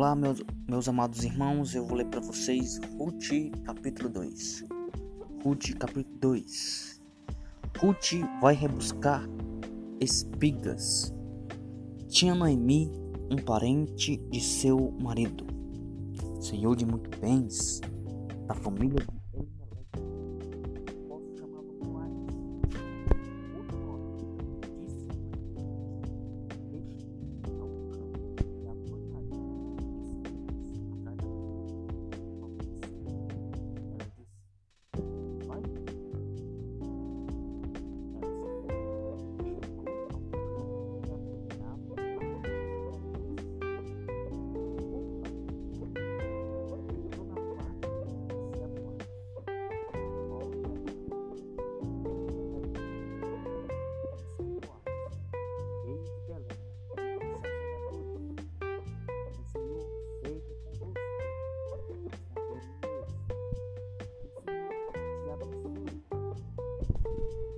Olá, 0.00 0.16
meus, 0.16 0.42
meus 0.66 0.88
amados 0.88 1.24
irmãos, 1.24 1.74
eu 1.74 1.84
vou 1.84 1.98
ler 1.98 2.06
para 2.06 2.20
vocês 2.20 2.80
Ruth, 2.96 3.52
capítulo 3.66 4.08
2. 4.08 4.64
Ruth, 5.44 5.74
capítulo 5.78 6.16
2. 6.18 7.02
Ruth 7.76 8.12
vai 8.40 8.54
rebuscar 8.54 9.22
espigas. 10.00 11.12
Tinha 12.08 12.34
Noemi 12.34 12.90
um 13.30 13.36
parente 13.44 14.16
de 14.30 14.40
seu 14.40 14.90
marido, 15.02 15.44
senhor 16.40 16.74
de 16.76 16.86
muitos 16.86 17.20
bens, 17.20 17.82
da 18.46 18.54
família 18.54 19.06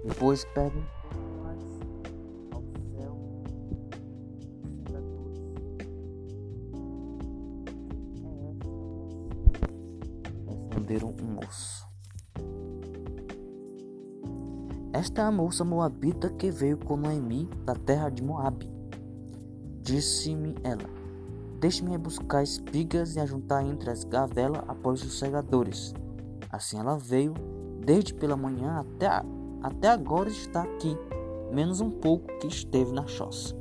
Depois 0.05 0.41
céu 0.41 0.73
Responderam 10.49 11.15
um 11.21 11.35
moço. 11.35 11.89
Esta 14.93 15.23
é 15.23 15.25
a 15.25 15.31
moça 15.31 15.65
moabita 15.65 16.29
que 16.31 16.51
veio 16.51 16.77
com 16.77 16.97
Noemi 16.97 17.49
da 17.65 17.75
terra 17.75 18.11
de 18.11 18.23
Moabe. 18.23 18.69
Disse-me 19.83 20.55
ela: 20.65 20.89
Deixe-me 21.61 21.97
buscar 21.97 22.43
espigas 22.43 23.15
e 23.17 23.21
ajuntar 23.21 23.65
entre 23.65 23.91
as 23.91 24.05
gavelas 24.05 24.63
após 24.67 25.03
os 25.03 25.19
segadores. 25.19 25.95
Assim 26.51 26.79
ela 26.79 26.99
veio, 26.99 27.35
desde 27.85 28.13
pela 28.13 28.37
manhã 28.37 28.81
até 28.81 29.07
a 29.07 29.25
até 29.63 29.89
agora 29.89 30.29
está 30.29 30.63
aqui, 30.63 30.97
menos 31.53 31.81
um 31.81 31.91
pouco 31.91 32.27
que 32.39 32.49
esteve 32.49 32.93
na 32.93 33.07
choça. 33.07 33.55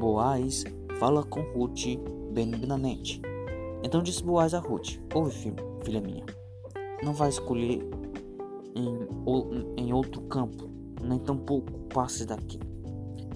Boaz 0.00 0.64
fala 0.98 1.22
com 1.22 1.40
Ruth 1.40 1.98
benignamente. 2.32 3.20
Então 3.82 4.02
disse 4.02 4.24
Boaz 4.24 4.54
a 4.54 4.58
Ruth: 4.58 4.98
Ouve, 5.14 5.32
filho, 5.32 5.56
filha 5.84 6.00
minha, 6.00 6.24
não 7.02 7.12
vai 7.12 7.28
escolher 7.28 7.88
em, 8.74 9.84
em 9.84 9.92
outro 9.92 10.22
campo, 10.22 10.70
nem 11.02 11.18
tampouco 11.18 11.72
passes 11.92 12.26
daqui. 12.26 12.58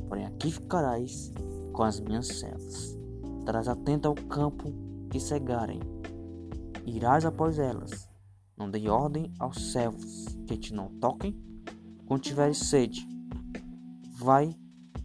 Porém, 0.09 0.25
aqui 0.27 0.51
ficarás 0.51 1.33
com 1.73 1.83
as 1.83 2.01
minhas 2.01 2.27
servas. 2.27 2.99
Estarás 3.41 3.69
atento 3.69 4.09
ao 4.09 4.15
campo 4.15 4.73
que 5.11 5.19
cegarem. 5.19 5.81
Irás 6.87 7.25
após 7.25 7.59
elas 7.59 8.13
não 8.63 8.71
dei 8.71 8.89
ordem 8.89 9.33
aos 9.41 9.73
servos 9.73 10.27
que 10.53 10.59
te 10.59 10.75
não 10.75 10.89
toquem. 10.89 11.35
Quando 12.07 12.21
tiveres 12.21 12.59
sede, 12.59 13.09
vai 14.19 14.55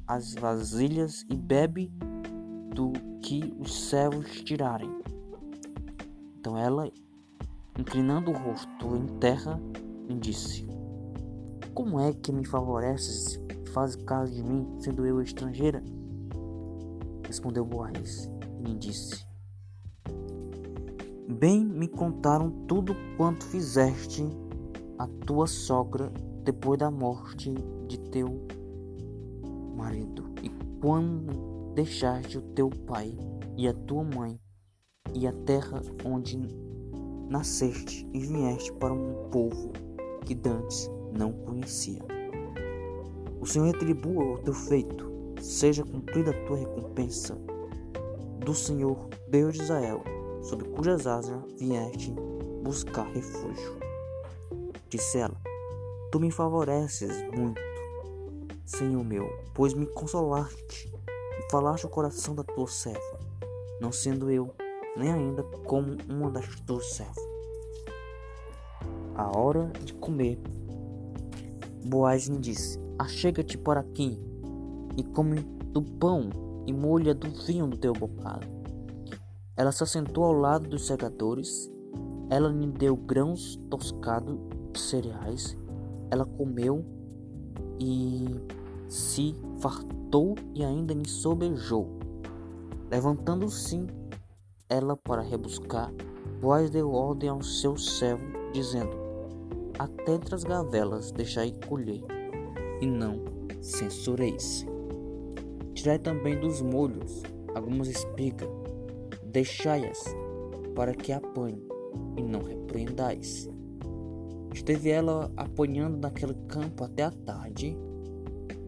às 0.05 0.33
vasilhas 0.33 1.25
e 1.29 1.35
bebe 1.35 1.91
do 2.73 2.91
que 3.21 3.53
os 3.57 3.87
servos 3.87 4.41
tirarem. 4.41 4.89
Então 6.39 6.57
ela, 6.57 6.91
inclinando 7.79 8.31
o 8.31 8.37
rosto 8.37 8.95
em 8.97 9.07
terra, 9.19 9.59
me 10.07 10.19
disse: 10.19 10.67
Como 11.73 11.99
é 11.99 12.11
que 12.11 12.31
me 12.31 12.45
favoreces 12.45 13.39
e 13.65 13.69
fazes 13.69 13.95
caso 14.03 14.33
de 14.33 14.43
mim, 14.43 14.67
sendo 14.79 15.05
eu 15.05 15.21
estrangeira? 15.21 15.81
Respondeu 17.25 17.63
Boaz 17.63 18.29
e 18.59 18.69
me 18.69 18.75
disse: 18.75 19.25
Bem 21.29 21.63
me 21.63 21.87
contaram 21.87 22.51
tudo 22.67 22.93
quanto 23.17 23.45
fizeste 23.45 24.25
a 24.97 25.07
tua 25.25 25.47
sogra 25.47 26.11
depois 26.43 26.79
da 26.79 26.89
morte 26.89 27.53
de 27.87 27.99
teu 28.09 28.47
marido, 29.75 30.25
e 30.41 30.49
quando 30.79 31.73
deixaste 31.73 32.37
o 32.37 32.41
teu 32.41 32.69
pai 32.69 33.15
e 33.55 33.67
a 33.67 33.73
tua 33.73 34.03
mãe 34.03 34.39
e 35.13 35.27
a 35.27 35.31
terra 35.31 35.81
onde 36.03 36.37
nasceste 37.29 38.09
e 38.13 38.19
vieste 38.19 38.71
para 38.73 38.93
um 38.93 39.29
povo 39.29 39.71
que 40.25 40.33
dantes 40.33 40.89
não 41.11 41.31
conhecia. 41.31 42.01
O 43.39 43.45
Senhor 43.45 43.67
retribua 43.67 44.33
o 44.33 44.37
teu 44.39 44.53
feito, 44.53 45.11
seja 45.41 45.83
cumprida 45.83 46.31
a 46.31 46.45
tua 46.45 46.57
recompensa 46.57 47.37
do 48.39 48.53
Senhor 48.53 49.09
Deus 49.29 49.53
de 49.53 49.61
Israel 49.61 50.01
sob 50.41 50.63
cujas 50.69 51.05
asas 51.05 51.43
vieste 51.57 52.13
buscar 52.63 53.07
refúgio. 53.11 53.86
Disse 54.89 55.17
ela: 55.17 55.35
Tu 56.11 56.19
me 56.19 56.31
favoreces 56.31 57.23
muito, 57.35 57.61
Senhor 58.65 59.03
meu, 59.03 59.27
pois 59.53 59.73
me 59.73 59.85
consolaste 59.85 60.91
e 61.39 61.51
falaste 61.51 61.85
o 61.85 61.89
coração 61.89 62.33
da 62.33 62.43
tua 62.43 62.67
serva, 62.67 63.19
não 63.81 63.91
sendo 63.91 64.31
eu 64.31 64.53
nem 64.97 65.11
ainda 65.11 65.43
como 65.65 65.97
uma 66.09 66.31
das 66.31 66.47
tuas 66.61 66.85
servas. 66.93 67.27
A 69.15 69.37
hora 69.37 69.71
de 69.83 69.93
comer, 69.93 70.39
Boaz 71.85 72.29
disse: 72.39 72.79
Achega-te 72.97 73.57
para 73.57 73.81
aqui 73.81 74.19
e 74.95 75.03
come 75.03 75.39
do 75.71 75.81
pão 75.81 76.29
e 76.65 76.73
molha 76.73 77.13
do 77.13 77.29
vinho 77.45 77.67
do 77.67 77.77
teu 77.77 77.93
bocado. 77.93 78.47
Ela 79.55 79.71
se 79.71 79.83
assentou 79.83 80.23
ao 80.23 80.33
lado 80.33 80.69
dos 80.69 80.85
segadores. 80.85 81.71
Ela 82.29 82.49
lhe 82.49 82.67
deu 82.67 82.95
grãos 82.95 83.55
toscados 83.69 84.37
cereais. 84.79 85.57
Ela 86.09 86.25
comeu 86.25 86.85
e 87.79 88.25
se 88.87 89.35
fartou 89.59 90.35
e 90.53 90.63
ainda 90.63 90.95
me 90.95 91.07
sobejou. 91.07 91.89
Levantando-se 92.89 93.85
ela 94.69 94.95
para 94.95 95.21
rebuscar, 95.21 95.93
Boaz 96.41 96.69
deu 96.69 96.91
ordem 96.91 97.29
ao 97.29 97.41
seu 97.41 97.75
servo, 97.77 98.23
dizendo: 98.53 98.95
Até 99.77 100.13
entre 100.13 100.35
as 100.35 100.43
gavelas 100.43 101.11
deixai 101.11 101.53
colher, 101.67 102.03
e 102.79 102.85
não 102.85 103.23
censureis. 103.59 104.65
Tirai 105.73 105.99
também 105.99 106.39
dos 106.39 106.61
molhos 106.61 107.23
algumas 107.55 107.87
espigas 107.87 108.49
deixai-as 109.37 110.03
para 110.73 110.93
que 110.93 111.11
apanhe, 111.11 111.63
e 112.17 112.23
não 112.23 112.41
repreendais. 112.41 113.49
Esteve 114.57 114.89
ela 114.89 115.31
apanhando 115.37 115.99
naquele 115.99 116.33
campo 116.47 116.83
até 116.83 117.03
a 117.03 117.11
tarde, 117.11 117.77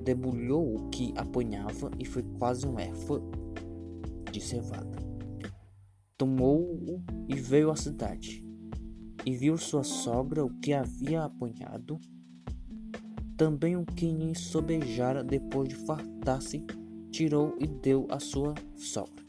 debulhou 0.03 0.75
o 0.75 0.89
que 0.89 1.11
apanhava 1.17 1.89
e 1.97 2.05
foi 2.05 2.21
quase 2.37 2.67
um 2.67 2.79
erfa 2.79 3.19
de 4.31 4.39
cevada. 4.39 4.99
Tomou-o 6.15 7.03
e 7.27 7.35
veio 7.35 7.71
à 7.71 7.75
cidade, 7.75 8.45
e 9.25 9.35
viu 9.35 9.57
sua 9.57 9.83
sogra 9.83 10.45
o 10.45 10.59
que 10.59 10.73
havia 10.73 11.23
apanhado, 11.23 11.99
também 13.35 13.75
o 13.75 13.83
que 13.83 14.05
lhe 14.11 14.35
sobejara 14.35 15.23
depois 15.23 15.69
de 15.69 15.75
fartar-se, 15.75 16.63
tirou 17.09 17.55
e 17.59 17.65
deu 17.65 18.05
à 18.11 18.19
sua 18.19 18.53
sogra. 18.75 19.25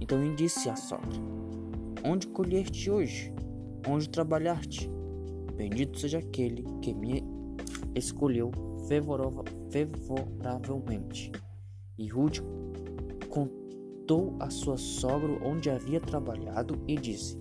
Então 0.00 0.20
lhe 0.20 0.34
disse 0.34 0.68
a 0.68 0.74
sogra: 0.74 1.16
Onde 2.04 2.26
colheste 2.26 2.90
hoje? 2.90 3.32
Onde 3.88 4.08
trabalhaste? 4.10 4.92
Bendito 5.56 5.98
seja 5.98 6.18
aquele 6.18 6.64
que 6.80 6.94
me 6.94 7.22
escolheu 7.94 8.50
favoravelmente. 8.88 11.30
E 11.96 12.08
Ruth 12.08 12.40
contou 13.28 14.36
a 14.40 14.50
sua 14.50 14.76
sogra 14.76 15.38
onde 15.44 15.70
havia 15.70 16.00
trabalhado 16.00 16.82
e 16.86 16.96
disse: 16.96 17.38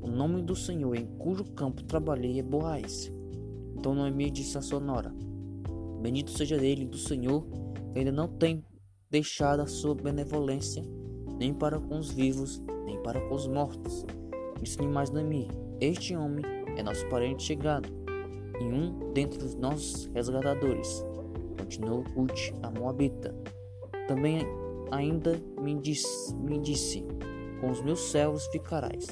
O 0.00 0.08
nome 0.08 0.42
do 0.42 0.54
Senhor 0.54 0.94
em 0.94 1.06
cujo 1.18 1.44
campo 1.52 1.82
trabalhei 1.84 2.38
é 2.38 2.42
Boaz. 2.42 3.12
Então 3.76 3.94
Noemi 3.94 4.30
disse 4.30 4.56
à 4.56 4.62
sua 4.62 4.80
nora: 4.80 5.12
Bendito 6.00 6.30
seja 6.30 6.56
ele 6.56 6.86
do 6.86 6.98
Senhor, 6.98 7.46
que 7.92 7.98
ainda 7.98 8.12
não 8.12 8.28
tem 8.28 8.64
deixado 9.10 9.60
a 9.60 9.66
sua 9.66 9.94
benevolência 9.94 10.82
nem 11.38 11.52
para 11.52 11.78
com 11.78 11.98
os 11.98 12.10
vivos, 12.10 12.62
nem 12.84 13.00
para 13.02 13.20
com 13.28 13.34
os 13.34 13.46
mortos. 13.46 14.04
Disse-lhe 14.60 14.88
mais 14.88 15.10
Noemi: 15.10 15.48
Este 15.80 16.16
homem 16.16 16.42
é 16.76 16.82
nosso 16.82 17.06
parente 17.08 17.42
chegado, 17.42 17.88
e 18.60 18.64
um 18.64 19.12
dentre 19.12 19.44
os 19.44 19.54
nossos 19.54 20.06
resgatadores. 20.14 21.04
Continuou 21.58 22.04
Ruth, 22.14 22.52
a 22.62 22.70
Moabita. 22.70 23.34
Também 24.06 24.46
ainda 24.90 25.40
me 25.60 25.74
disse, 25.74 26.34
me 26.34 26.58
disse: 26.58 27.04
Com 27.60 27.70
os 27.70 27.82
meus 27.82 28.00
servos 28.00 28.46
ficarás, 28.48 29.06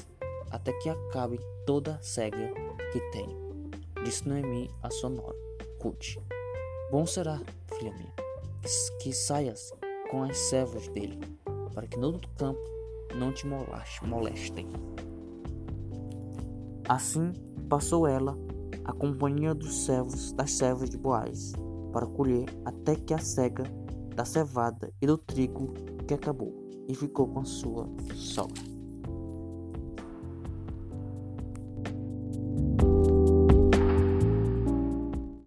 até 0.51 0.71
que 0.73 0.89
acabe 0.89 1.39
toda 1.65 1.95
a 1.95 2.01
cega 2.01 2.53
que 2.91 2.99
tenho. 3.11 3.69
Disse 4.03 4.27
Noemi 4.27 4.69
a 4.83 4.89
sua 4.89 5.09
nora, 5.09 5.35
Ruth. 5.81 6.17
Bom 6.91 7.05
será, 7.05 7.41
filha 7.77 7.91
minha, 7.93 8.13
que, 9.01 9.11
saias 9.11 9.73
com 10.11 10.23
as 10.23 10.37
servas 10.37 10.87
dele, 10.89 11.19
para 11.73 11.87
que 11.87 11.97
no 11.97 12.19
campo 12.37 12.61
não 13.15 13.33
te 13.33 13.47
molestem. 14.03 14.67
Assim 16.87 17.33
passou 17.65 18.07
ela 18.07 18.37
a 18.83 18.93
companhia 18.93 19.53
dos 19.53 19.85
servos 19.85 20.31
das 20.33 20.51
servas 20.51 20.89
de 20.89 20.97
Boaz 20.97 21.53
para 21.91 22.05
colher 22.05 22.45
até 22.65 22.95
que 22.95 23.13
a 23.13 23.19
cega 23.19 23.63
da 24.15 24.25
cevada 24.25 24.91
e 25.01 25.07
do 25.07 25.17
trigo 25.17 25.73
que 26.07 26.13
acabou 26.13 26.53
e 26.87 26.95
ficou 26.95 27.27
com 27.27 27.43
sua 27.43 27.89
sogra. 28.13 28.74